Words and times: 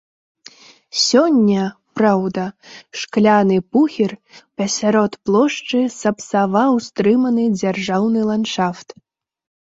Сёння, 1.07 1.65
праўда, 1.97 2.45
шкляны 3.01 3.57
пухір 3.75 4.11
пасярод 4.61 5.17
плошчы 5.31 5.79
сапсаваў 5.97 6.73
стрыманы 6.87 7.45
дзяржаўны 7.59 8.19
ландшафт. 8.31 8.89